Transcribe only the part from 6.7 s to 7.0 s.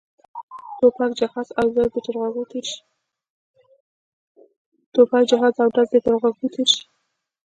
شي.